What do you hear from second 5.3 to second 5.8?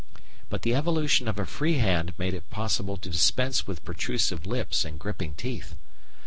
teeth.